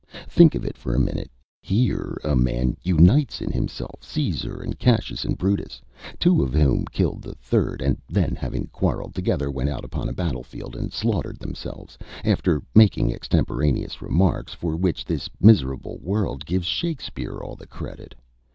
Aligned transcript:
Think 0.27 0.55
of 0.55 0.65
it 0.65 0.79
for 0.79 0.95
a 0.95 0.99
minute. 0.99 1.29
Here 1.61 2.17
a 2.23 2.35
man 2.35 2.75
unites 2.81 3.39
in 3.39 3.51
himself 3.51 3.99
Cæsar 4.01 4.59
and 4.63 4.79
Cassius 4.79 5.23
and 5.25 5.37
Brutus, 5.37 5.79
two 6.17 6.41
of 6.41 6.53
whom 6.55 6.85
killed 6.85 7.21
the 7.21 7.35
third, 7.35 7.83
and 7.83 8.01
then, 8.09 8.35
having 8.35 8.65
quarrelled 8.69 9.13
together, 9.13 9.51
went 9.51 9.69
out 9.69 9.85
upon 9.85 10.09
a 10.09 10.13
battle 10.13 10.41
field 10.41 10.75
and 10.75 10.91
slaughtered 10.91 11.37
themselves, 11.37 11.99
after 12.25 12.63
making 12.73 13.13
extemporaneous 13.13 14.01
remarks, 14.01 14.55
for 14.55 14.75
which 14.75 15.05
this 15.05 15.29
miserable 15.39 15.99
world 15.99 16.47
gives 16.47 16.65
Shakespeare 16.65 17.37
all 17.37 17.55
the 17.55 17.67
credit. 17.67 18.15